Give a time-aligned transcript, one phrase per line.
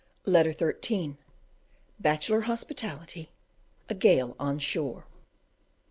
[0.25, 1.17] Letter XIII:
[1.99, 3.29] Bachelor hospitality.
[3.87, 5.05] a gale on shore.